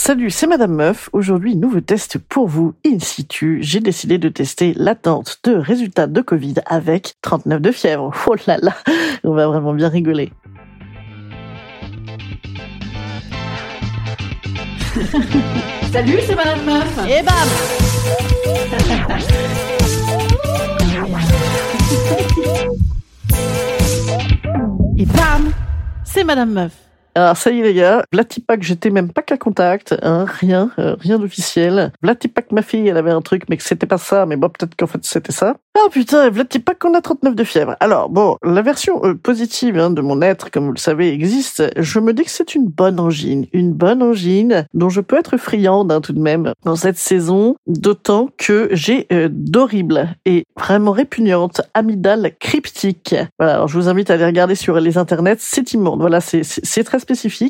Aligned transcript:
Salut, 0.00 0.30
c'est 0.30 0.46
Madame 0.46 0.74
Meuf. 0.74 1.10
Aujourd'hui, 1.12 1.56
nouveau 1.56 1.80
test 1.80 2.18
pour 2.18 2.46
vous 2.46 2.72
in 2.86 3.00
situ. 3.00 3.58
J'ai 3.62 3.80
décidé 3.80 4.16
de 4.16 4.28
tester 4.28 4.72
l'attente 4.76 5.40
de 5.42 5.56
résultats 5.56 6.06
de 6.06 6.20
Covid 6.20 6.54
avec 6.66 7.14
39 7.20 7.60
de 7.60 7.72
fièvre. 7.72 8.12
Oh 8.28 8.36
là 8.46 8.58
là, 8.62 8.76
on 9.24 9.34
va 9.34 9.48
vraiment 9.48 9.74
bien 9.74 9.88
rigoler. 9.88 10.32
Salut, 15.92 16.18
c'est 16.24 16.36
Madame 16.36 16.64
Meuf. 16.64 16.98
Et 17.08 17.22
bam 17.24 17.48
Et 24.96 25.06
bam 25.06 25.52
C'est 26.04 26.22
Madame 26.22 26.52
Meuf. 26.52 26.87
Alors 27.18 27.36
ça 27.36 27.50
y 27.50 27.58
est 27.58 27.62
les 27.64 27.74
gars, 27.74 28.04
Vlatipak 28.12 28.62
j'étais 28.62 28.90
même 28.90 29.10
pas 29.10 29.22
qu'à 29.22 29.36
contact, 29.36 29.96
hein, 30.02 30.24
rien, 30.24 30.70
euh, 30.78 30.94
rien 31.00 31.18
d'officiel. 31.18 31.90
Vlatipak 32.00 32.52
ma 32.52 32.62
fille 32.62 32.86
elle 32.86 32.96
avait 32.96 33.10
un 33.10 33.22
truc 33.22 33.42
mais 33.50 33.56
que 33.56 33.64
c'était 33.64 33.88
pas 33.88 33.98
ça, 33.98 34.24
mais 34.24 34.36
bon 34.36 34.48
peut-être 34.48 34.76
qu'en 34.76 34.86
fait 34.86 35.00
c'était 35.02 35.32
ça. 35.32 35.56
Oh 35.84 35.88
putain, 35.90 36.30
Vlatipak 36.30 36.84
on 36.84 36.94
a 36.94 37.00
39 37.00 37.34
de 37.34 37.42
fièvre. 37.42 37.76
Alors 37.80 38.08
bon, 38.08 38.36
la 38.44 38.62
version 38.62 39.04
euh, 39.04 39.14
positive 39.14 39.80
hein, 39.80 39.90
de 39.90 40.00
mon 40.00 40.22
être, 40.22 40.52
comme 40.52 40.66
vous 40.66 40.72
le 40.72 40.78
savez, 40.78 41.12
existe. 41.12 41.64
Je 41.76 41.98
me 41.98 42.12
dis 42.12 42.22
que 42.22 42.30
c'est 42.30 42.54
une 42.54 42.66
bonne 42.68 43.00
angine, 43.00 43.46
une 43.52 43.72
bonne 43.72 44.00
angine 44.02 44.66
dont 44.72 44.88
je 44.88 45.00
peux 45.00 45.18
être 45.18 45.38
friande 45.38 45.90
hein, 45.90 46.00
tout 46.00 46.12
de 46.12 46.20
même 46.20 46.52
dans 46.64 46.76
cette 46.76 46.98
saison, 46.98 47.56
d'autant 47.66 48.28
que 48.38 48.68
j'ai 48.70 49.08
euh, 49.12 49.28
d'horribles 49.30 50.08
et 50.24 50.44
vraiment 50.56 50.92
répugnantes 50.92 51.62
amygdales 51.74 52.32
cryptiques. 52.38 53.16
Voilà, 53.40 53.54
alors 53.54 53.68
je 53.68 53.76
vous 53.76 53.88
invite 53.88 54.10
à 54.10 54.14
aller 54.14 54.26
regarder 54.26 54.54
sur 54.54 54.78
les 54.78 54.98
internets, 54.98 55.36
c'est 55.40 55.72
immonde. 55.72 56.00
Voilà, 56.00 56.20
c'est 56.20 56.84
très 56.84 56.98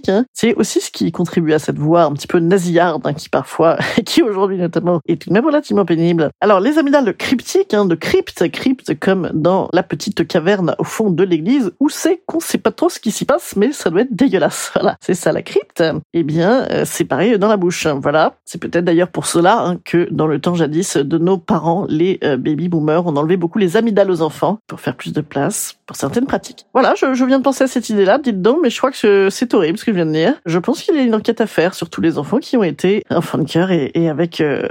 hein. 0.09 0.25
C'est 0.33 0.55
aussi 0.55 0.81
ce 0.81 0.91
qui 0.91 1.11
contribue 1.13 1.53
à 1.53 1.59
cette 1.59 1.79
voix 1.79 2.03
un 2.05 2.13
petit 2.13 2.27
peu 2.27 2.39
nasillarde 2.39 3.03
hein, 3.07 3.13
qui 3.13 3.29
parfois, 3.29 3.77
qui 4.07 4.23
aujourd'hui 4.23 4.59
notamment, 4.59 5.01
est 5.07 5.21
tout 5.21 5.29
de 5.31 5.35
même 5.35 5.45
relativement 5.47 5.85
pénible. 5.85 6.31
Alors 6.41 6.61
les 6.61 6.79
amygdales 6.79 7.17
cryptiques, 7.17 7.75
hein, 7.75 7.85
de 7.85 7.95
crypte, 7.95 8.49
crypte 8.51 8.99
comme 8.99 9.31
dans 9.35 9.69
la 9.73 9.83
petite 9.83 10.27
caverne 10.27 10.75
au 10.79 10.85
fond 10.85 11.11
de 11.11 11.23
l'église, 11.25 11.73
où 11.81 11.89
c'est 11.89 12.23
qu'on 12.27 12.41
sait 12.41 12.59
pas 12.59 12.71
trop 12.73 12.89
ce 12.89 12.99
qui 13.01 13.11
s'y 13.11 13.25
passe, 13.25 13.55
mais 13.57 13.73
ça 13.73 13.91
doit 13.91 14.03
être 14.03 14.15
dégueulasse. 14.15 14.73
Voilà, 14.79 14.97
c'est 15.01 15.15
ça 15.15 15.33
la 15.33 15.43
crypte. 15.43 15.83
Eh 16.15 16.23
bien, 16.23 16.67
euh, 16.71 16.85
c'est 16.85 17.05
pareil 17.05 17.39
dans 17.39 17.49
la 17.49 17.57
bouche. 17.57 17.87
Voilà, 17.87 18.35
c'est 18.45 18.59
peut-être 18.61 18.85
d'ailleurs 18.85 19.09
pour 19.09 19.27
cela 19.27 19.77
que 19.85 20.07
dans 20.13 20.27
le 20.27 20.41
temps 20.41 20.55
jadis 20.55 20.97
de 20.97 21.19
nos 21.19 21.37
parents, 21.39 21.87
les 21.89 22.19
euh, 22.23 22.37
baby 22.37 22.69
boomers, 22.69 23.07
on 23.07 23.17
enlevait 23.17 23.37
beaucoup 23.37 23.59
les 23.59 23.77
amygdales 23.77 24.11
aux 24.11 24.23
enfants 24.23 24.59
pour 24.69 24.81
faire 24.81 24.95
plus 24.97 25.13
de 25.13 25.21
place 25.21 25.77
pour 25.87 25.97
certaines 25.97 26.27
pratiques. 26.27 26.67
Voilà, 26.75 26.95
je, 26.97 27.15
je 27.15 27.25
viens 27.25 27.39
de 27.39 27.45
penser 27.45 27.65
à 27.65 27.67
cette 27.67 27.89
idée-là, 27.89 28.19
dites 28.19 28.41
donc, 28.43 28.59
mais 28.63 28.71
je 28.71 28.79
crois 28.79 28.91
que 28.91 28.97
ce- 28.97 29.29
horrible 29.55 29.79
ce 29.79 29.85
que 29.85 29.93
je 29.93 29.97
viens 29.97 30.07
de 30.07 30.13
dire. 30.13 30.35
Je 30.47 30.59
pense 30.59 30.83
qu'il 30.83 30.95
y 30.95 30.99
a 30.99 31.03
une 31.03 31.15
enquête 31.15 31.41
à 31.41 31.47
faire 31.47 31.75
sur 31.75 31.91
tous 31.91 32.01
les 32.01 32.19
enfants 32.19 32.39
qui 32.39 32.57
ont 32.57 32.63
été 32.63 33.03
enfants 33.11 33.39
de 33.39 33.49
cœur 33.49 33.71
et, 33.71 34.09
avec 34.09 34.41
euh. 34.41 34.67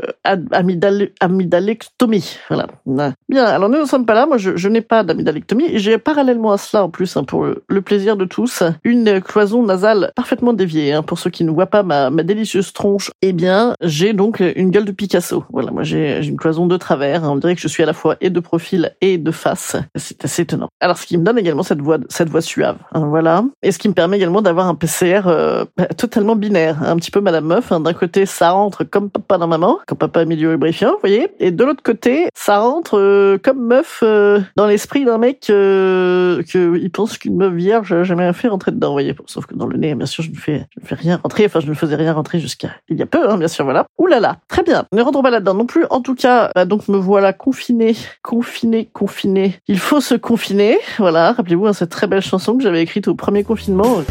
Voilà. 2.49 2.67
Ouais. 2.85 3.11
Bien, 3.29 3.45
alors 3.45 3.69
nous 3.69 3.79
ne 3.79 3.85
sommes 3.85 4.05
pas 4.05 4.13
là. 4.13 4.25
Moi, 4.25 4.37
je, 4.37 4.67
n'ai 4.67 4.81
pas 4.81 5.03
d'amygdalectomie. 5.03 5.65
Et 5.69 5.79
j'ai 5.79 5.97
parallèlement 5.97 6.51
à 6.51 6.57
cela, 6.57 6.83
en 6.83 6.89
plus, 6.89 7.15
hein, 7.17 7.23
pour 7.23 7.45
le, 7.45 7.81
plaisir 7.81 8.17
de 8.17 8.25
tous, 8.25 8.63
une 8.83 9.21
cloison 9.21 9.63
nasale 9.63 10.11
parfaitement 10.15 10.53
déviée. 10.53 10.93
Hein, 10.93 11.03
pour 11.03 11.19
ceux 11.19 11.29
qui 11.29 11.43
ne 11.43 11.51
voient 11.51 11.67
pas 11.67 11.83
ma, 11.83 12.09
délicieuse 12.09 12.73
tronche, 12.73 13.11
eh 13.21 13.33
bien, 13.33 13.73
j'ai 13.81 14.13
donc 14.13 14.41
une 14.55 14.71
gueule 14.71 14.85
de 14.85 14.91
Picasso. 14.91 15.45
Voilà, 15.51 15.71
moi 15.71 15.83
j'ai 15.83 16.25
une 16.25 16.37
cloison 16.37 16.65
de 16.65 16.75
travers. 16.77 17.23
hein. 17.23 17.31
On 17.31 17.35
dirait 17.37 17.55
que 17.55 17.61
je 17.61 17.67
suis 17.67 17.83
à 17.83 17.85
la 17.85 17.93
fois 17.93 18.17
et 18.19 18.29
de 18.29 18.39
profil 18.39 18.93
et 19.01 19.17
de 19.17 19.31
face. 19.31 19.77
C'est 19.95 20.23
assez 20.25 20.41
étonnant. 20.41 20.69
Alors, 20.79 20.97
ce 20.97 21.05
qui 21.05 21.17
me 21.17 21.23
donne 21.23 21.37
également 21.37 21.63
cette 21.63 21.81
voix, 21.81 21.97
cette 22.09 22.29
voix 22.29 22.41
suave. 22.41 22.77
voilà. 22.93 23.43
Et 23.61 23.71
ce 23.71 23.79
qui 23.79 23.87
me 23.87 23.93
permet 23.93 24.17
également 24.17 24.41
d'avoir 24.41 24.56
un 24.65 24.75
PCR 24.75 25.21
euh, 25.27 25.65
bah, 25.77 25.85
totalement 25.85 26.35
binaire. 26.35 26.81
Un 26.83 26.95
petit 26.95 27.11
peu 27.11 27.21
Madame 27.21 27.45
Meuf. 27.45 27.71
hein. 27.71 27.79
D'un 27.79 27.93
côté, 27.93 28.25
ça 28.25 28.51
rentre 28.51 28.83
comme 28.83 29.09
papa 29.09 29.37
dans 29.37 29.47
maman, 29.47 29.79
comme 29.87 29.97
papa 29.97 30.25
milieu 30.25 30.51
lubrifiant, 30.51 30.91
vous 30.93 30.99
voyez. 31.01 31.29
Et 31.39 31.51
de 31.51 31.63
l'autre 31.63 31.83
côté, 31.83 32.27
ça 32.35 32.59
rentre 32.59 32.97
euh, 32.97 33.37
comme 33.37 33.65
meuf 33.67 33.99
euh, 34.03 34.39
dans 34.55 34.65
l'esprit 34.67 35.05
d'un 35.05 35.17
mec 35.17 35.41
que 35.41 36.41
il 36.47 36.89
pense 36.91 37.17
qu'une 37.17 37.35
meuf 37.37 37.53
vierge 37.53 37.91
a 37.93 38.03
jamais 38.03 38.31
fait 38.33 38.47
rentrer 38.47 38.71
dedans, 38.71 38.87
vous 38.87 38.93
voyez. 38.93 39.15
Sauf 39.25 39.45
que 39.45 39.55
dans 39.55 39.65
le 39.67 39.77
nez, 39.77 39.95
bien 39.95 40.05
sûr, 40.05 40.23
je 40.23 40.31
ne 40.31 40.35
fais, 40.35 40.65
je 40.75 40.81
ne 40.81 40.85
fais 40.85 40.95
rien 40.95 41.19
rentrer. 41.21 41.45
Enfin, 41.45 41.59
je 41.59 41.67
ne 41.67 41.73
faisais 41.73 41.95
rien 41.95 42.13
rentrer 42.13 42.39
jusqu'à 42.39 42.69
il 42.89 42.97
y 42.97 43.01
a 43.01 43.05
peu, 43.05 43.29
hein, 43.29 43.37
bien 43.37 43.47
sûr, 43.47 43.65
voilà. 43.65 43.85
Ouh 43.97 44.07
là 44.07 44.19
là, 44.19 44.37
très 44.47 44.63
bien. 44.63 44.85
Ne 44.91 45.01
rentrons 45.01 45.21
pas 45.23 45.29
là-dedans 45.29 45.53
non 45.53 45.65
plus. 45.65 45.85
En 45.89 46.01
tout 46.01 46.15
cas, 46.15 46.51
bah, 46.55 46.65
donc 46.65 46.87
me 46.87 46.97
voilà 46.97 47.33
confiné, 47.33 47.95
confiné, 48.23 48.89
confiné. 48.91 49.59
Il 49.67 49.79
faut 49.79 50.01
se 50.01 50.15
confiner. 50.15 50.77
Voilà, 50.97 51.31
rappelez-vous 51.33 51.67
hein, 51.67 51.73
cette 51.73 51.89
très 51.89 52.07
belle 52.07 52.21
chanson 52.21 52.57
que 52.57 52.63
j'avais 52.63 52.81
écrite 52.81 53.07
au 53.07 53.15
premier 53.15 53.43
confinement. 53.43 54.01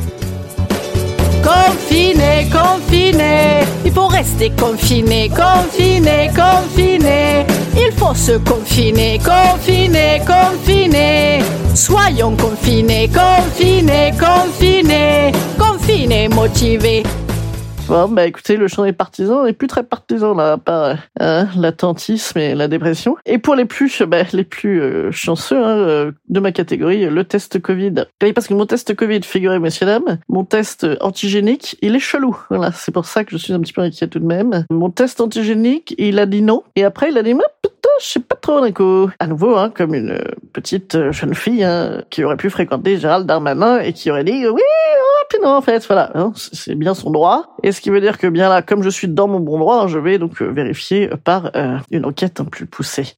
Confiné, 1.46 2.48
confiné, 2.50 3.60
il 3.84 3.92
faut 3.92 4.08
rester 4.08 4.50
confiné, 4.50 5.28
confiné, 5.28 6.28
confiné. 6.34 7.46
Il 7.76 7.92
faut 7.96 8.14
se 8.14 8.32
confiner, 8.38 9.20
confiner, 9.20 10.20
confiner. 10.26 11.38
Soyons 11.72 12.34
confinés, 12.36 13.08
confinés, 13.08 14.12
confinés, 14.18 15.30
confinés, 15.56 16.28
motivés. 16.28 17.04
Bon, 17.88 18.08
bah 18.08 18.26
écoutez, 18.26 18.56
le 18.56 18.66
chant 18.66 18.82
des 18.82 18.92
partisans 18.92 19.44
n'est 19.44 19.52
plus 19.52 19.68
très 19.68 19.84
partisan 19.84 20.34
là, 20.34 20.54
à 20.54 20.58
part 20.58 20.96
euh, 21.22 21.44
l'attentisme 21.56 22.36
et 22.36 22.56
la 22.56 22.66
dépression. 22.66 23.16
Et 23.24 23.38
pour 23.38 23.54
les 23.54 23.64
plus, 23.64 24.02
bah, 24.02 24.24
les 24.32 24.42
plus 24.42 24.82
euh, 24.82 25.12
chanceux 25.12 25.56
hein, 25.56 25.78
euh, 25.78 26.12
de 26.28 26.40
ma 26.40 26.50
catégorie, 26.50 27.08
le 27.08 27.22
test 27.22 27.62
Covid. 27.62 28.06
Parce 28.34 28.48
que 28.48 28.54
mon 28.54 28.66
test 28.66 28.92
Covid, 28.96 29.22
figurez 29.22 29.60
messieurs 29.60 29.86
dames, 29.86 30.18
mon 30.28 30.44
test 30.44 30.84
antigénique, 31.00 31.78
il 31.80 31.94
est 31.94 32.00
chelou. 32.00 32.36
Voilà, 32.50 32.72
c'est 32.72 32.90
pour 32.90 33.04
ça 33.04 33.22
que 33.22 33.30
je 33.30 33.36
suis 33.36 33.52
un 33.52 33.60
petit 33.60 33.72
peu 33.72 33.82
inquiet 33.82 34.08
tout 34.08 34.18
de 34.18 34.26
même. 34.26 34.64
Mon 34.68 34.90
test 34.90 35.20
antigénique, 35.20 35.94
il 35.96 36.18
a 36.18 36.26
dit 36.26 36.42
non, 36.42 36.64
et 36.74 36.82
après 36.82 37.10
il 37.10 37.18
a 37.18 37.22
dit 37.22 37.34
mais 37.34 37.44
putain, 37.62 37.88
je 38.00 38.06
sais 38.06 38.20
pas 38.20 38.34
trop 38.34 38.60
d'un 38.60 38.72
coup. 38.72 39.08
À 39.20 39.28
nouveau, 39.28 39.56
hein, 39.56 39.70
comme 39.72 39.94
une 39.94 40.18
petite 40.52 40.96
euh, 40.96 41.12
jeune 41.12 41.34
fille 41.34 41.62
hein, 41.62 42.02
qui 42.10 42.24
aurait 42.24 42.36
pu 42.36 42.50
fréquenter 42.50 42.98
Gérald 42.98 43.26
Darmanin 43.26 43.78
et 43.78 43.92
qui 43.92 44.10
aurait 44.10 44.24
dit 44.24 44.44
oui, 44.48 44.62
non 45.42 45.50
en 45.50 45.60
fait, 45.60 45.84
voilà, 45.86 46.10
hein, 46.14 46.32
c'est 46.34 46.74
bien 46.74 46.94
son 46.94 47.10
droit. 47.10 47.56
Et 47.62 47.72
ce 47.72 47.80
qui 47.80 47.90
veut 47.90 48.00
dire 48.00 48.18
que 48.18 48.26
bien 48.26 48.48
là, 48.48 48.62
comme 48.62 48.82
je 48.82 48.90
suis 48.90 49.08
dans 49.08 49.28
mon 49.28 49.40
bon 49.40 49.58
droit, 49.58 49.82
hein, 49.82 49.88
je 49.88 49.98
vais 49.98 50.18
donc 50.18 50.40
euh, 50.42 50.46
vérifier 50.46 51.08
par 51.24 51.50
euh, 51.56 51.78
une 51.90 52.04
enquête 52.04 52.42
plus 52.50 52.66
poussée. 52.66 53.16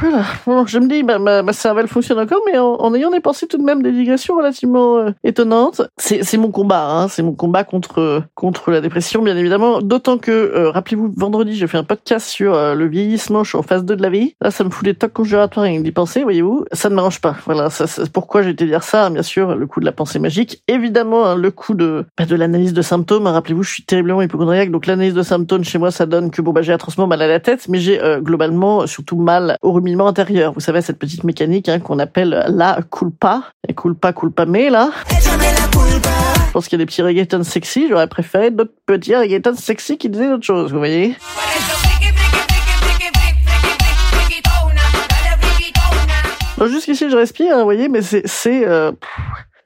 Voilà. 0.00 0.24
Je 0.66 0.78
me 0.78 0.88
dis, 0.88 1.02
bah, 1.02 1.18
ma, 1.18 1.42
ma 1.42 1.52
cervelle 1.52 1.88
fonctionne 1.88 2.18
encore, 2.18 2.40
mais 2.46 2.58
en, 2.58 2.74
en 2.74 2.94
ayant 2.94 3.10
dépensé 3.10 3.46
tout 3.46 3.58
de 3.58 3.62
même 3.62 3.82
des 3.82 3.92
digressions 3.92 4.36
relativement 4.36 4.98
euh, 4.98 5.10
étonnantes. 5.24 5.82
C'est 5.98 6.36
mon 6.36 6.50
combat, 6.50 6.86
hein, 6.88 7.08
c'est 7.08 7.22
mon 7.22 7.34
combat 7.34 7.64
contre 7.64 8.00
euh, 8.00 8.20
contre 8.34 8.70
la 8.70 8.80
dépression, 8.80 9.22
bien 9.22 9.36
évidemment. 9.36 9.80
D'autant 9.80 10.18
que, 10.18 10.30
euh, 10.30 10.70
rappelez-vous, 10.70 11.12
vendredi, 11.16 11.54
j'ai 11.56 11.66
fait 11.66 11.78
un 11.78 11.84
podcast 11.84 12.26
sur 12.26 12.54
le 12.74 12.86
vieillissement, 12.86 13.44
je 13.44 13.50
suis 13.50 13.58
en 13.58 13.62
phase 13.62 13.84
2 13.84 13.96
de 13.96 14.02
la 14.02 14.10
vie. 14.10 14.34
Là, 14.40 14.50
ça 14.50 14.64
me 14.64 14.70
fout 14.70 14.84
des 14.84 14.94
tocs 14.94 15.12
conjuratoires 15.12 15.66
que 15.66 15.82
d'y 15.82 15.92
penser, 15.92 16.22
voyez-vous. 16.22 16.64
Ça 16.72 16.88
ne 16.90 16.94
m'arrange 16.94 17.20
pas. 17.20 17.36
Voilà, 17.46 17.70
ça, 17.70 17.84
pourquoi 18.12 18.42
j'ai 18.42 18.50
été 18.50 18.66
dire 18.66 18.82
ça, 18.82 19.10
bien 19.10 19.22
sûr, 19.22 19.54
le 19.54 19.66
coup 19.66 19.80
de 19.80 19.84
la 19.84 19.92
pensée 19.92 20.18
magique. 20.18 20.62
Évidemment, 20.68 21.26
hein, 21.26 21.36
le 21.36 21.50
coup 21.50 21.74
de, 21.74 22.04
bah, 22.18 22.26
de 22.26 22.36
l'analyse 22.36 22.72
de 22.72 22.82
symptômes. 22.82 23.26
hein. 23.26 23.32
Rappelez-vous, 23.32 23.62
je 23.62 23.72
suis 23.72 23.84
terriblement 23.84 24.22
hypochondriaque, 24.22 24.70
donc 24.70 24.86
l'analyse 24.86 25.14
de 25.14 25.22
symptômes 25.22 25.64
chez 25.64 25.78
moi, 25.78 25.90
ça 25.90 26.06
donne 26.06 26.30
que 26.30 26.42
bon, 26.42 26.52
bah, 26.52 26.62
j'ai 26.62 26.72
atrocement 26.72 27.06
mal 27.06 27.22
à 27.22 27.28
la 27.28 27.40
tête, 27.40 27.66
mais 27.68 27.78
j'ai 27.78 28.00
globalement 28.20 28.86
surtout 28.86 29.16
mal 29.16 29.56
au 29.62 29.72
Vous 29.80 30.60
savez, 30.60 30.82
cette 30.82 30.98
petite 30.98 31.24
mécanique 31.24 31.68
hein, 31.68 31.80
qu'on 31.80 31.98
appelle 31.98 32.44
la 32.48 32.78
culpa. 32.90 33.42
La 33.66 33.74
culpa, 33.74 34.12
culpa 34.12 34.46
mais 34.46 34.70
là. 34.70 34.90
Je 35.10 36.52
pense 36.52 36.68
qu'il 36.68 36.78
y 36.78 36.82
a 36.82 36.84
des 36.84 36.86
petits 36.86 37.02
reggaetons 37.02 37.42
sexy. 37.42 37.88
J'aurais 37.88 38.06
préféré 38.06 38.50
d'autres 38.50 38.74
petits 38.86 39.16
reggaetons 39.16 39.56
sexy 39.56 39.98
qui 39.98 40.08
disaient 40.08 40.30
autre 40.30 40.44
chose, 40.44 40.72
vous 40.72 40.78
voyez 40.78 41.16
Jusqu'ici, 46.66 47.10
je 47.10 47.16
respire, 47.16 47.58
vous 47.58 47.64
voyez, 47.64 47.88
mais 47.88 48.00
c'est... 48.00 48.66
Euh, 48.66 48.92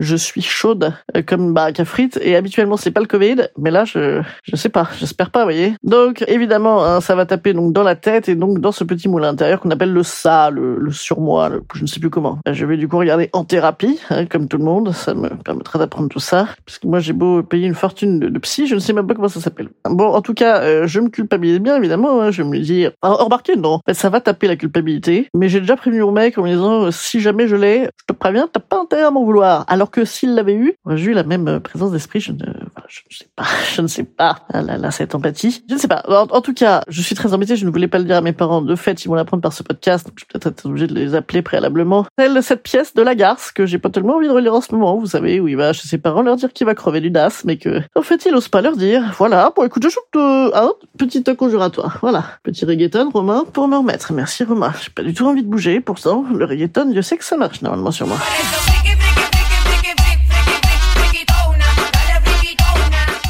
je 0.00 0.16
suis 0.16 0.42
chaude 0.42 0.92
euh, 1.16 1.22
comme 1.26 1.54
baraque 1.54 1.80
à 1.80 1.84
frites 1.84 2.18
et 2.22 2.36
habituellement 2.36 2.76
c'est 2.76 2.90
pas 2.90 3.00
le 3.00 3.06
Covid, 3.06 3.48
mais 3.58 3.70
là 3.70 3.84
je 3.84 4.22
je 4.42 4.56
sais 4.56 4.68
pas, 4.68 4.88
j'espère 4.98 5.30
pas, 5.30 5.40
vous 5.40 5.46
voyez. 5.46 5.74
Donc 5.82 6.24
évidemment 6.28 6.84
hein, 6.84 7.00
ça 7.00 7.14
va 7.14 7.26
taper 7.26 7.52
donc 7.52 7.72
dans 7.72 7.82
la 7.82 7.96
tête 7.96 8.28
et 8.28 8.34
donc 8.34 8.60
dans 8.60 8.72
ce 8.72 8.84
petit 8.84 9.08
moulin 9.08 9.30
intérieur 9.30 9.60
qu'on 9.60 9.70
appelle 9.70 9.92
le 9.92 10.02
ça, 10.02 10.50
le, 10.50 10.78
le 10.78 10.92
surmoi, 10.92 11.48
le, 11.48 11.62
je 11.74 11.82
ne 11.82 11.86
sais 11.86 12.00
plus 12.00 12.10
comment. 12.10 12.38
Je 12.50 12.66
vais 12.66 12.76
du 12.76 12.88
coup 12.88 12.98
regarder 12.98 13.30
en 13.32 13.44
thérapie, 13.44 13.98
hein, 14.10 14.26
comme 14.26 14.48
tout 14.48 14.58
le 14.58 14.64
monde, 14.64 14.92
ça 14.92 15.14
me 15.14 15.28
permettra 15.28 15.78
d'apprendre 15.78 16.08
tout 16.08 16.20
ça, 16.20 16.48
parce 16.64 16.78
que 16.78 16.86
moi 16.86 17.00
j'ai 17.00 17.12
beau 17.12 17.42
payer 17.42 17.66
une 17.66 17.74
fortune 17.74 18.18
de, 18.18 18.38
psy, 18.38 18.66
je 18.66 18.74
ne 18.74 18.80
sais 18.80 18.92
même 18.92 19.06
pas 19.06 19.14
comment 19.14 19.28
ça 19.28 19.40
s'appelle. 19.40 19.68
Bon 19.88 20.08
en 20.08 20.22
tout 20.22 20.34
cas 20.34 20.60
euh, 20.62 20.86
je 20.86 21.00
me 21.00 21.08
culpabilise 21.08 21.58
bien 21.58 21.76
évidemment, 21.76 22.20
hein, 22.20 22.30
je 22.30 22.42
vais 22.42 22.48
me 22.48 22.58
dire, 22.58 22.92
ah, 23.02 23.14
remarquez 23.14 23.56
non, 23.56 23.80
ça 23.92 24.10
va 24.10 24.20
taper 24.20 24.48
la 24.48 24.56
culpabilité, 24.56 25.28
mais 25.34 25.48
j'ai 25.48 25.60
déjà 25.60 25.76
prévenu 25.76 26.02
mon 26.02 26.12
mec 26.12 26.38
en 26.38 26.42
me 26.42 26.48
disant 26.48 26.90
si 26.90 27.20
jamais 27.20 27.48
je 27.48 27.56
l'ai, 27.56 27.84
je 27.84 28.04
te 28.06 28.12
préviens, 28.12 28.48
t'as 28.52 28.60
pas 28.60 28.80
intérêt 28.80 29.02
à 29.02 29.10
m'en 29.10 29.24
vouloir. 29.24 29.64
Alors 29.68 29.87
que 29.90 30.04
s'il 30.04 30.34
l'avait 30.34 30.54
eu, 30.54 30.74
j'aurais 30.86 31.02
eu 31.02 31.12
la 31.12 31.22
même 31.22 31.48
euh, 31.48 31.60
présence 31.60 31.92
d'esprit. 31.92 32.20
Je 32.20 32.32
ne, 32.32 32.44
je 32.88 33.00
ne 33.10 33.14
sais 33.14 33.28
pas, 33.34 33.44
je 33.74 33.82
ne 33.82 33.86
sais 33.86 34.04
pas. 34.04 34.40
Ah 34.52 34.62
là 34.62 34.78
là, 34.78 34.90
cette 34.90 35.14
empathie. 35.14 35.62
Je 35.68 35.74
ne 35.74 35.78
sais 35.78 35.88
pas. 35.88 36.02
En, 36.08 36.40
tout 36.40 36.54
cas, 36.54 36.82
je 36.88 37.02
suis 37.02 37.14
très 37.14 37.32
embêtée. 37.34 37.56
Je 37.56 37.66
ne 37.66 37.70
voulais 37.70 37.88
pas 37.88 37.98
le 37.98 38.04
dire 38.04 38.16
à 38.16 38.20
mes 38.20 38.32
parents. 38.32 38.62
De 38.62 38.74
fait, 38.76 39.04
ils 39.04 39.08
vont 39.08 39.14
l'apprendre 39.14 39.42
par 39.42 39.52
ce 39.52 39.62
podcast. 39.62 40.06
Donc 40.06 40.18
je 40.18 40.24
vais 40.24 40.28
peut-être 40.32 40.46
être 40.46 40.66
obligé 40.66 40.86
de 40.86 40.94
les 40.94 41.14
appeler 41.14 41.42
préalablement. 41.42 42.06
Telle 42.16 42.42
cette 42.42 42.62
pièce 42.62 42.94
de 42.94 43.02
la 43.02 43.14
garce 43.14 43.52
que 43.52 43.66
j'ai 43.66 43.78
pas 43.78 43.90
tellement 43.90 44.16
envie 44.16 44.28
de 44.28 44.32
relire 44.32 44.54
en 44.54 44.60
ce 44.60 44.74
moment. 44.74 44.96
Vous 44.98 45.06
savez, 45.06 45.40
où 45.40 45.48
il 45.48 45.56
va 45.56 45.72
chez 45.72 45.88
ses 45.88 45.98
parents 45.98 46.22
leur 46.22 46.36
dire 46.36 46.52
qu'il 46.52 46.66
va 46.66 46.74
crever 46.74 47.00
du 47.00 47.10
DAS, 47.10 47.42
mais 47.44 47.56
que, 47.56 47.80
en 47.94 48.02
fait, 48.02 48.24
il 48.26 48.34
ose 48.34 48.48
pas 48.48 48.60
leur 48.60 48.76
dire. 48.76 49.14
Voilà. 49.18 49.52
Bon, 49.54 49.64
écoute, 49.64 49.82
je 49.82 49.88
joue 49.88 50.00
de, 50.14 50.54
un 50.54 50.72
petit 50.96 51.22
conjuratoire. 51.36 51.98
Voilà. 52.00 52.24
Petit 52.42 52.64
reggaeton, 52.64 53.10
Romain, 53.10 53.44
pour 53.52 53.68
me 53.68 53.76
remettre. 53.76 54.12
Merci, 54.12 54.44
Romain. 54.44 54.72
J'ai 54.82 54.90
pas 54.90 55.02
du 55.02 55.14
tout 55.14 55.26
envie 55.26 55.42
de 55.42 55.48
bouger. 55.48 55.80
Pourtant, 55.80 56.24
le 56.32 56.44
reggaeton, 56.44 56.92
je 56.94 57.00
sais 57.00 57.16
que 57.16 57.24
ça 57.24 57.36
marche 57.36 57.62
normalement 57.62 57.90
sur 57.90 58.06
moi. 58.06 58.18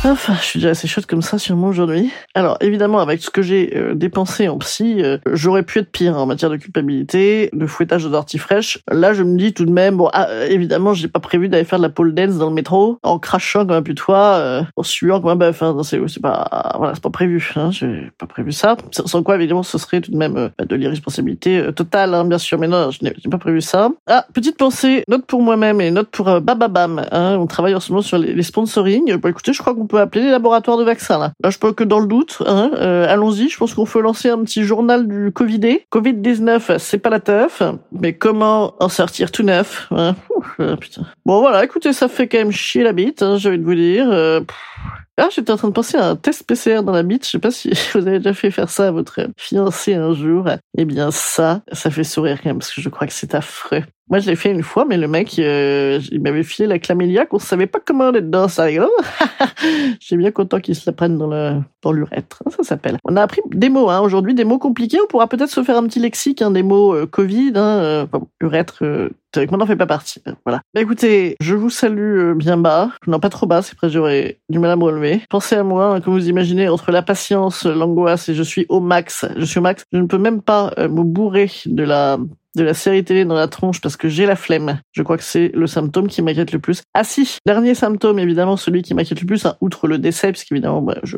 Enfin, 0.04 0.34
je 0.40 0.44
suis 0.44 0.60
déjà 0.60 0.70
assez 0.70 0.86
chaude 0.86 1.06
comme 1.06 1.22
ça 1.22 1.38
sûrement 1.38 1.66
aujourd'hui. 1.66 2.10
Alors 2.34 2.56
évidemment, 2.60 3.00
avec 3.00 3.20
ce 3.20 3.30
que 3.30 3.42
j'ai 3.42 3.76
euh, 3.76 3.94
dépensé 3.94 4.48
en 4.48 4.56
psy, 4.58 5.02
euh, 5.02 5.18
j'aurais 5.32 5.64
pu 5.64 5.80
être 5.80 5.90
pire 5.90 6.16
en 6.16 6.24
matière 6.24 6.50
de 6.50 6.56
culpabilité, 6.56 7.50
de 7.52 7.66
fouettage 7.66 8.04
de 8.04 8.08
d'ortie 8.08 8.38
fraîche. 8.38 8.78
Là, 8.90 9.12
je 9.12 9.24
me 9.24 9.36
dis 9.36 9.52
tout 9.52 9.64
de 9.64 9.72
même, 9.72 9.96
bon, 9.96 10.08
ah, 10.12 10.28
évidemment, 10.46 10.94
j'ai 10.94 11.08
pas 11.08 11.18
prévu 11.18 11.48
d'aller 11.48 11.64
faire 11.64 11.80
de 11.80 11.82
la 11.82 11.88
pole 11.88 12.14
dance 12.14 12.38
dans 12.38 12.48
le 12.48 12.54
métro 12.54 12.98
en 13.02 13.18
crachant 13.18 13.66
comme 13.66 13.76
un 13.76 13.82
putois, 13.82 14.36
euh, 14.36 14.62
en 14.76 14.82
suant 14.84 15.20
comme 15.20 15.30
un 15.30 15.36
bœuf. 15.36 15.62
Hein. 15.62 15.76
C'est 15.82 16.22
pas, 16.22 16.74
voilà, 16.78 16.94
c'est 16.94 17.02
pas 17.02 17.10
prévu. 17.10 17.52
Hein. 17.56 17.70
J'ai 17.72 18.10
pas 18.18 18.26
prévu 18.26 18.52
ça. 18.52 18.76
Sans 18.92 19.22
quoi, 19.24 19.34
évidemment, 19.34 19.64
ce 19.64 19.78
serait 19.78 20.00
tout 20.00 20.12
de 20.12 20.16
même 20.16 20.36
euh, 20.36 20.64
de 20.64 20.76
l'irresponsabilité 20.76 21.72
totale, 21.74 22.14
hein, 22.14 22.24
bien 22.24 22.38
sûr. 22.38 22.58
Mais 22.58 22.68
non, 22.68 22.92
je 22.92 23.00
n'ai 23.02 23.12
pas 23.30 23.38
prévu 23.38 23.60
ça. 23.60 23.90
Ah, 24.06 24.26
petite 24.32 24.56
pensée, 24.56 25.02
note 25.08 25.26
pour 25.26 25.42
moi-même 25.42 25.80
et 25.80 25.90
note 25.90 26.08
pour 26.08 26.40
Bababam. 26.40 27.04
Hein. 27.10 27.36
On 27.38 27.48
travaille 27.48 27.74
en 27.74 27.80
ce 27.80 27.90
moment 27.90 28.02
sur 28.02 28.16
les, 28.16 28.32
les 28.32 28.42
sponsoring. 28.44 29.16
Bah 29.16 29.30
écoutez, 29.30 29.52
je 29.52 29.58
crois 29.58 29.74
qu'on 29.74 29.87
peut 29.88 29.98
appeler 29.98 30.24
les 30.24 30.30
laboratoires 30.30 30.78
de 30.78 30.84
vaccins 30.84 31.18
là. 31.18 31.32
Là, 31.42 31.50
je 31.50 31.58
peux 31.58 31.72
que 31.72 31.84
dans 31.84 31.98
le 31.98 32.06
doute. 32.06 32.42
Hein, 32.46 32.70
euh, 32.74 33.06
allons-y. 33.08 33.48
Je 33.48 33.56
pense 33.56 33.74
qu'on 33.74 33.84
peut 33.84 34.00
lancer 34.00 34.28
un 34.30 34.38
petit 34.38 34.62
journal 34.62 35.08
du 35.08 35.32
Covidé. 35.32 35.86
Covid 35.90 36.14
19, 36.14 36.78
c'est 36.78 36.98
pas 36.98 37.10
la 37.10 37.20
teuf, 37.20 37.62
mais 37.92 38.12
comment 38.12 38.74
en 38.78 38.88
sortir 38.88 39.32
tout 39.32 39.42
neuf 39.42 39.88
hein 39.90 40.14
euh, 40.60 40.76
putain. 40.76 41.02
Bon 41.26 41.40
voilà, 41.40 41.64
écoutez, 41.64 41.92
ça 41.92 42.08
fait 42.08 42.28
quand 42.28 42.38
même 42.38 42.52
chier 42.52 42.82
la 42.82 42.92
bite. 42.92 43.22
Hein, 43.22 43.36
J'ai 43.36 43.48
envie 43.48 43.58
de 43.58 43.64
vous 43.64 43.74
dire. 43.74 44.08
Euh, 44.10 44.40
ah, 45.16 45.28
j'étais 45.34 45.50
en 45.50 45.56
train 45.56 45.68
de 45.68 45.72
penser 45.72 45.96
à 45.96 46.06
un 46.06 46.16
test 46.16 46.44
PCR 46.46 46.82
dans 46.82 46.92
la 46.92 47.02
bite. 47.02 47.24
Je 47.24 47.30
sais 47.30 47.38
pas 47.40 47.50
si 47.50 47.70
vous 47.94 48.06
avez 48.06 48.18
déjà 48.18 48.34
fait 48.34 48.50
faire 48.50 48.70
ça 48.70 48.88
à 48.88 48.90
votre 48.90 49.28
fiancé 49.36 49.94
un 49.94 50.14
jour. 50.14 50.48
Eh 50.76 50.84
bien, 50.84 51.10
ça, 51.10 51.62
ça 51.72 51.90
fait 51.90 52.04
sourire 52.04 52.38
quand 52.42 52.50
même 52.50 52.58
parce 52.58 52.72
que 52.72 52.80
je 52.80 52.88
crois 52.88 53.06
que 53.06 53.12
c'est 53.12 53.34
affreux. 53.34 53.82
Moi, 54.10 54.20
je 54.20 54.30
l'ai 54.30 54.36
fait 54.36 54.50
une 54.50 54.62
fois, 54.62 54.84
mais 54.84 54.96
le 54.96 55.08
mec, 55.08 55.38
euh, 55.38 56.00
il 56.10 56.20
m'avait 56.22 56.42
filé 56.42 56.66
la 56.66 56.78
chlamydia 56.78 57.26
qu'on 57.26 57.38
savait 57.38 57.66
pas 57.66 57.80
comment 57.84 58.08
être 58.08 58.26
dedans. 58.26 58.48
Ça 58.48 58.64
rigole. 58.64 58.88
J'ai 60.00 60.16
bien 60.16 60.30
content 60.30 60.60
qu'il 60.60 60.74
se 60.74 60.88
la 60.88 60.92
prenne 60.92 61.18
dans 61.18 61.26
le 61.26 61.60
dans 61.82 61.92
l'urètre. 61.92 62.42
Ça 62.50 62.62
s'appelle. 62.62 62.98
On 63.04 63.16
a 63.16 63.22
appris 63.22 63.40
des 63.50 63.68
mots 63.68 63.90
hein, 63.90 64.00
aujourd'hui, 64.00 64.34
des 64.34 64.44
mots 64.44 64.58
compliqués. 64.58 64.98
On 65.02 65.06
pourra 65.06 65.28
peut-être 65.28 65.50
se 65.50 65.62
faire 65.62 65.76
un 65.76 65.86
petit 65.86 66.00
lexique, 66.00 66.42
hein, 66.42 66.50
des 66.50 66.62
mots 66.62 66.94
euh, 66.94 67.06
Covid, 67.06 67.52
hein, 67.54 67.78
euh, 67.80 68.06
urètre. 68.40 68.78
Euh, 68.82 69.10
Théoriquement, 69.30 69.58
n'en 69.58 69.66
fait 69.66 69.76
pas 69.76 69.86
partie. 69.86 70.22
Voilà. 70.46 70.62
Bah, 70.72 70.80
écoutez, 70.80 71.36
je 71.42 71.54
vous 71.54 71.68
salue 71.68 72.32
bien 72.32 72.56
bas. 72.56 72.90
Non, 73.06 73.20
pas 73.20 73.28
trop 73.28 73.46
bas, 73.46 73.60
c'est 73.60 73.76
presque 73.76 73.92
j'aurais 73.92 74.40
du 74.48 74.58
mal 74.58 74.70
à 74.70 74.76
me 74.76 74.84
relever. 74.84 75.20
Pensez 75.28 75.54
à 75.54 75.62
moi, 75.62 75.94
hein, 75.94 76.00
comme 76.00 76.14
vous 76.14 76.30
imaginez, 76.30 76.66
entre 76.66 76.92
la 76.92 77.02
patience, 77.02 77.66
l'angoisse 77.66 78.30
et 78.30 78.34
je 78.34 78.42
suis 78.42 78.64
au 78.70 78.80
max. 78.80 79.26
Je 79.36 79.44
suis 79.44 79.58
au 79.58 79.62
max. 79.62 79.84
Je 79.92 79.98
ne 79.98 80.06
peux 80.06 80.16
même 80.16 80.40
pas 80.40 80.72
me 80.78 81.02
bourrer 81.02 81.50
de 81.66 81.82
la 81.82 82.18
de 82.56 82.62
la 82.62 82.74
série 82.74 83.04
télé 83.04 83.24
dans 83.24 83.34
la 83.34 83.48
tronche 83.48 83.80
parce 83.80 83.96
que 83.96 84.08
j'ai 84.08 84.26
la 84.26 84.36
flemme. 84.36 84.80
Je 84.92 85.02
crois 85.02 85.16
que 85.16 85.24
c'est 85.24 85.50
le 85.54 85.66
symptôme 85.66 86.08
qui 86.08 86.22
m'inquiète 86.22 86.52
le 86.52 86.58
plus. 86.58 86.82
Ah 86.94 87.04
si, 87.04 87.38
dernier 87.46 87.74
symptôme, 87.74 88.18
évidemment, 88.18 88.56
celui 88.56 88.82
qui 88.82 88.94
m'inquiète 88.94 89.20
le 89.20 89.26
plus, 89.26 89.46
hein, 89.46 89.56
outre 89.60 89.86
le 89.86 89.98
décès, 89.98 90.32
parce 90.32 90.44
qu'évidemment, 90.44 90.82
bah, 90.82 90.98
je, 91.02 91.16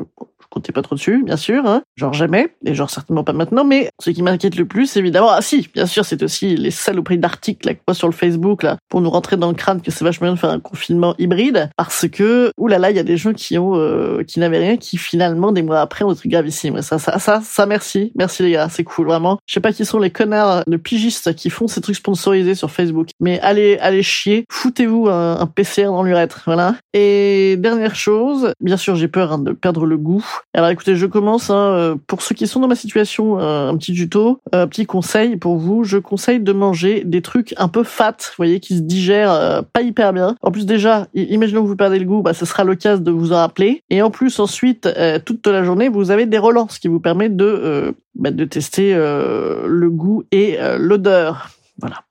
comptez 0.50 0.72
pas 0.72 0.82
trop 0.82 0.96
dessus, 0.96 1.22
bien 1.24 1.36
sûr, 1.36 1.66
hein. 1.66 1.82
genre 1.96 2.12
jamais, 2.12 2.54
et 2.64 2.74
genre 2.74 2.90
certainement 2.90 3.24
pas 3.24 3.32
maintenant, 3.32 3.64
mais 3.64 3.90
ce 4.00 4.10
qui 4.10 4.22
m'inquiète 4.22 4.56
le 4.56 4.66
plus, 4.66 4.96
évidemment, 4.96 5.30
ah 5.30 5.42
si, 5.42 5.68
bien 5.72 5.86
sûr, 5.86 6.04
c'est 6.04 6.22
aussi 6.22 6.56
les 6.56 6.70
saloperies 6.70 7.18
d'articles 7.18 7.68
là, 7.68 7.74
quoi 7.74 7.94
sur 7.94 8.08
le 8.08 8.12
Facebook, 8.12 8.62
là, 8.62 8.76
pour 8.88 9.00
nous 9.00 9.10
rentrer 9.10 9.36
dans 9.36 9.48
le 9.48 9.54
crâne 9.54 9.80
que 9.80 9.90
c'est 9.90 10.04
vachement 10.04 10.26
bien 10.26 10.34
de 10.34 10.38
faire 10.38 10.50
un 10.50 10.60
confinement 10.60 11.14
hybride, 11.18 11.70
parce 11.76 12.08
que, 12.08 12.52
oulala, 12.58 12.90
il 12.90 12.96
y 12.96 13.00
a 13.00 13.04
des 13.04 13.16
gens 13.16 13.32
qui 13.32 13.58
ont, 13.58 13.76
euh, 13.76 14.24
qui 14.24 14.40
n'avaient 14.40 14.58
rien, 14.58 14.76
qui 14.76 14.96
finalement, 14.96 15.52
des 15.52 15.62
mois 15.62 15.80
après, 15.80 16.04
ont 16.04 16.10
des 16.10 16.16
trucs 16.16 16.32
gravissimes. 16.32 16.82
Ça, 16.82 16.98
ça, 16.98 17.18
ça, 17.18 17.40
ça, 17.42 17.66
merci, 17.66 18.12
merci 18.16 18.42
les 18.42 18.52
gars, 18.52 18.68
c'est 18.68 18.84
cool, 18.84 19.06
vraiment. 19.06 19.38
Je 19.46 19.54
sais 19.54 19.60
pas 19.60 19.72
qui 19.72 19.84
sont 19.84 19.98
les 19.98 20.10
connards 20.10 20.64
de 20.66 20.76
pigistes 20.76 21.34
qui 21.34 21.50
font 21.50 21.68
ces 21.68 21.80
trucs 21.80 21.96
sponsorisés 21.96 22.54
sur 22.54 22.70
Facebook, 22.70 23.08
mais 23.20 23.40
allez, 23.40 23.78
allez 23.78 24.02
chier, 24.02 24.44
foutez-vous 24.50 25.08
un, 25.08 25.38
un 25.38 25.46
PCR 25.46 25.86
dans 25.86 26.02
l'urètre, 26.02 26.42
voilà. 26.46 26.74
Et 26.92 27.56
dernière 27.58 27.94
chose, 27.94 28.52
bien 28.60 28.76
sûr, 28.76 28.96
j'ai 28.96 29.08
peur 29.08 29.32
hein, 29.32 29.38
de 29.38 29.52
perdre 29.52 29.86
le 29.86 29.96
goût. 29.96 30.24
Alors 30.52 30.68
écoutez, 30.70 30.96
je 30.96 31.06
commence. 31.06 31.50
Hein, 31.50 31.54
euh, 31.54 31.96
pour 32.06 32.22
ceux 32.22 32.34
qui 32.34 32.46
sont 32.46 32.60
dans 32.60 32.68
ma 32.68 32.74
situation, 32.74 33.38
euh, 33.38 33.68
un 33.68 33.76
petit 33.76 33.94
tuto, 33.94 34.40
un 34.52 34.66
petit 34.66 34.86
conseil 34.86 35.36
pour 35.36 35.56
vous. 35.56 35.84
Je 35.84 35.98
conseille 35.98 36.40
de 36.40 36.52
manger 36.52 37.04
des 37.04 37.22
trucs 37.22 37.54
un 37.56 37.68
peu 37.68 37.84
fat, 37.84 38.16
vous 38.18 38.34
voyez, 38.36 38.60
qui 38.60 38.76
se 38.76 38.82
digèrent 38.82 39.32
euh, 39.32 39.62
pas 39.62 39.82
hyper 39.82 40.12
bien. 40.12 40.34
En 40.42 40.50
plus 40.50 40.66
déjà, 40.66 41.06
imaginons 41.14 41.62
que 41.62 41.68
vous 41.68 41.76
perdez 41.76 41.98
le 41.98 42.04
goût, 42.04 42.22
bah 42.22 42.34
ce 42.34 42.44
sera 42.44 42.64
l'occasion 42.64 43.02
de 43.02 43.10
vous 43.10 43.32
en 43.32 43.36
rappeler. 43.36 43.82
Et 43.90 44.02
en 44.02 44.10
plus 44.10 44.40
ensuite, 44.40 44.88
toute 45.24 45.46
la 45.46 45.62
journée, 45.62 45.88
vous 45.88 46.10
avez 46.10 46.26
des 46.26 46.38
relances 46.38 46.78
qui 46.78 46.88
vous 46.88 47.00
permettent 47.00 47.36
de 47.36 47.94
bah, 48.14 48.30
de 48.30 48.44
tester 48.44 48.94
le 48.94 49.88
goût 49.90 50.24
et 50.32 50.58
l'odeur. 50.78 51.50
Voilà. 51.78 52.04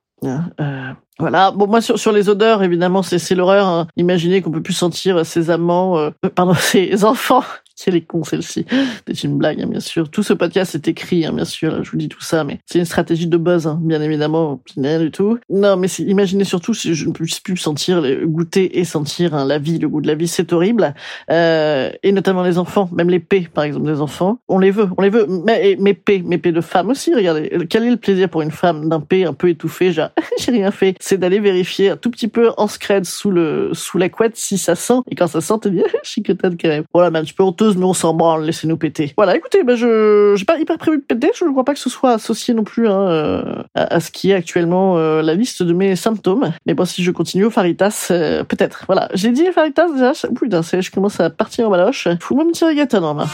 Voilà. 1.20 1.52
Bon, 1.52 1.68
moi 1.68 1.82
sur, 1.82 2.00
sur 2.00 2.12
les 2.12 2.30
odeurs, 2.30 2.64
évidemment, 2.64 3.04
c'est 3.04 3.36
l'horreur. 3.36 3.68
Hein. 3.68 3.88
Imaginez 3.98 4.42
qu'on 4.42 4.52
peut 4.52 4.62
plus 4.62 4.74
sentir 4.74 5.26
ses 5.26 5.50
amants, 5.50 5.98
euh, 5.98 6.10
pardon, 6.36 6.54
ses 6.60 7.04
enfants 7.04 7.44
c'est 7.80 7.92
les 7.92 8.02
cons 8.02 8.26
celle-ci. 8.26 8.66
C'est 9.08 9.24
une 9.24 9.38
blague, 9.38 9.62
hein, 9.62 9.68
bien 9.68 9.80
sûr. 9.80 10.10
Tout 10.10 10.22
ce 10.22 10.34
podcast 10.34 10.76
est 10.76 10.90
écrit, 10.90 11.26
hein, 11.26 11.32
bien 11.32 11.46
sûr. 11.46 11.82
Je 11.82 11.92
vous 11.92 11.98
dis 11.98 12.10
tout 12.10 12.22
ça, 12.22 12.44
mais 12.44 12.60
c'est 12.66 12.78
une 12.78 12.86
stratégie 12.86 13.28
de 13.28 13.38
buzz, 13.38 13.68
hein, 13.68 13.80
bien 13.82 14.02
évidemment. 14.02 14.62
Rien 14.76 15.00
du 15.00 15.12
tout. 15.12 15.38
Non, 15.50 15.78
mais 15.78 15.88
imaginez 16.00 16.44
surtout 16.44 16.74
si 16.74 16.94
je 16.94 17.08
ne 17.08 17.14
puisse 17.14 17.40
plus 17.40 17.56
sentir, 17.56 18.04
goûter 18.26 18.80
et 18.80 18.84
sentir 18.84 19.34
hein, 19.34 19.46
la 19.46 19.60
vie, 19.60 19.80
le 19.80 19.88
goût 19.88 20.02
de 20.02 20.08
la 20.08 20.16
vie, 20.16 20.28
c'est 20.28 20.52
horrible. 20.52 20.94
Euh, 21.32 21.90
et 22.04 22.12
notamment 22.12 22.44
les 22.44 22.58
enfants, 22.58 22.90
même 22.92 23.10
les 23.10 23.20
P, 23.20 23.48
par 23.54 23.64
exemple, 23.64 23.86
des 23.86 24.02
enfants. 24.02 24.40
On 24.50 24.60
les 24.60 24.72
veut, 24.72 24.90
on 24.98 25.02
les 25.02 25.10
veut. 25.10 25.26
Mais 25.46 25.78
mes 25.80 25.94
P, 25.94 26.22
mes 26.22 26.38
P 26.38 26.52
de 26.52 26.62
femmes 26.62 26.90
aussi. 26.90 27.16
Regardez, 27.16 27.50
quel 27.70 27.86
est 27.86 27.92
le 27.92 27.98
plaisir 27.98 28.28
pour 28.28 28.42
une 28.42 28.52
femme 28.52 28.90
d'un 28.90 29.00
P 29.00 29.24
un 29.24 29.34
peu 29.34 29.48
étouffé, 29.48 29.94
genre 29.94 30.10
j'ai 30.38 30.52
rien 30.52 30.72
fait. 30.72 30.96
C'est 31.10 31.18
d'aller 31.18 31.39
vérifier 31.39 31.89
un 31.89 31.98
tout 31.98 32.12
petit 32.12 32.28
peu 32.28 32.51
en 32.58 32.68
scred 32.68 33.04
sous 33.04 33.32
le 33.32 33.72
sous 33.74 33.98
la 33.98 34.10
couette 34.10 34.38
si 34.38 34.60
ça 34.60 34.75
sent. 34.75 35.00
Et 35.10 35.16
quand 35.16 35.25
ça 35.25 35.42
sent, 35.42 35.56
te 35.60 35.68
dire 35.68 35.86
je 36.04 36.08
suis 36.08 36.22
quand 36.22 36.36
même. 36.63 36.84
Voilà, 36.94 37.10
mais 37.10 37.18
un 37.18 37.24
petit 37.24 37.34
peu 37.34 37.42
honteuse 37.42 37.78
mais 37.78 37.86
on 37.86 37.96
s'en 37.96 38.13
branle, 38.13 38.46
laissez-nous 38.46 38.78
péter. 38.78 39.13
Voilà, 39.18 39.36
écoutez, 39.36 39.63
ben 39.63 39.75
je 39.75 40.36
j'ai 40.38 40.46
pas 40.46 40.60
hyper 40.60 40.78
prévu 40.78 40.98
de 40.98 41.01
péter, 41.01 41.32
je 41.36 41.46
ne 41.46 41.50
crois 41.50 41.66
pas 41.66 41.74
que 41.74 41.80
ce 41.80 41.89
soit 41.89 42.12
associé 42.12 42.54
non 42.54 42.63
plus 42.63 42.88
hein, 42.88 43.10
euh, 43.10 43.63
à, 43.74 44.00
ce 44.00 44.12
qui 44.12 44.30
est 44.30 44.36
actuellement 44.36 45.00
euh, 45.00 45.24
la 45.24 45.34
liste 45.34 45.63
de 45.63 45.74
mes 45.74 45.96
symptômes. 45.96 46.54
Mais 46.68 46.75
bon, 46.75 46.86
si 46.86 47.04
je 47.04 47.10
continue 47.10 47.46
au 47.46 47.50
Faritas, 47.50 48.10
euh, 48.12 48.44
peut-être. 48.44 48.84
Voilà, 48.86 49.10
j'ai 49.16 49.32
dit 49.32 49.48
Faritas 49.51 49.89
déjà, 49.92 50.12
putain, 50.36 50.62
je 50.62 50.92
commence 50.92 51.20
à 51.20 51.32
partir 51.32 51.66
en 51.66 51.72
baloche. 51.72 52.08
Fous-moi 52.20 52.44
un 52.44 52.51
petit 52.51 52.66
reggaeton 52.66 53.04
en 53.04 53.16
main. 53.16 53.28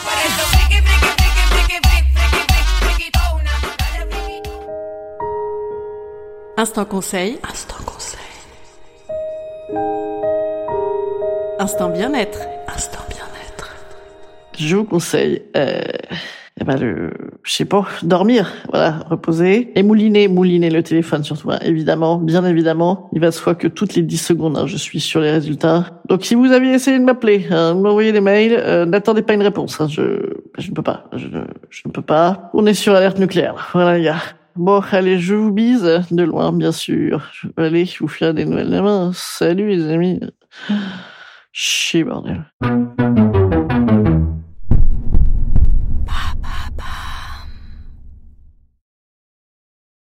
Instant 6.57 6.85
conseil. 6.85 7.38
Instant 7.43 7.83
conseil. 7.85 8.19
Instant 11.59 11.89
bien-être. 11.89 12.39
Je 14.57 14.77
vous 14.77 14.85
conseille 14.85 15.41
euh, 15.57 15.81
eh 16.62 16.63
ben 16.63 16.79
le, 16.79 17.12
je 17.43 17.53
sais 17.53 17.65
pas, 17.65 17.85
dormir, 18.03 18.53
voilà, 18.69 19.00
reposer. 19.09 19.77
Et 19.77 19.83
mouliner, 19.83 20.29
mouliner 20.29 20.69
le 20.69 20.81
téléphone 20.81 21.25
surtout, 21.25 21.51
hein, 21.51 21.59
évidemment, 21.62 22.17
bien 22.17 22.45
évidemment. 22.45 23.09
Il 23.12 23.19
va 23.19 23.31
se 23.31 23.43
voir 23.43 23.57
que 23.57 23.67
toutes 23.67 23.95
les 23.95 24.01
10 24.01 24.17
secondes, 24.17 24.57
hein, 24.57 24.65
je 24.65 24.77
suis 24.77 25.01
sur 25.01 25.19
les 25.19 25.31
résultats. 25.31 26.01
Donc 26.07 26.24
si 26.24 26.35
vous 26.35 26.53
aviez 26.53 26.74
essayé 26.74 26.97
de 26.97 27.03
m'appeler, 27.03 27.47
hein, 27.51 27.74
m'envoyer 27.74 28.13
des 28.13 28.21
mails, 28.21 28.55
euh, 28.57 28.85
n'attendez 28.85 29.24
pas 29.24 29.33
une 29.33 29.43
réponse. 29.43 29.81
Hein, 29.81 29.88
je, 29.89 30.35
je 30.57 30.69
ne 30.69 30.74
peux 30.74 30.83
pas, 30.83 31.09
je, 31.12 31.27
je 31.69 31.81
ne 31.85 31.91
peux 31.91 32.01
pas. 32.01 32.50
On 32.53 32.65
est 32.65 32.74
sur 32.74 32.95
alerte 32.95 33.19
nucléaire. 33.19 33.71
Voilà 33.74 33.97
les 33.97 34.05
gars. 34.05 34.21
Bon, 34.55 34.81
allez, 34.91 35.19
je 35.19 35.35
vous 35.35 35.51
bise, 35.51 36.05
de 36.12 36.24
loin, 36.24 36.53
bien 36.53 36.71
sûr. 36.71 37.29
Je 37.33 37.47
vais 37.57 37.65
aller 37.65 37.89
vous 38.00 38.07
faire 38.07 38.33
des 38.33 38.45
nouvelles 38.45 38.71
demain. 38.71 39.12
Salut 39.13 39.67
les 39.67 39.91
amis. 39.91 40.21
Chier, 41.51 42.05
bordel. 42.05 42.45